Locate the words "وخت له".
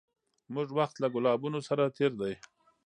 0.79-1.07